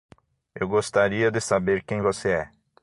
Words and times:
Eu 0.55 0.67
gostaria 0.67 1.29
de 1.29 1.39
saber 1.39 1.83
quem 1.83 2.01
você 2.01 2.29
é. 2.31 2.51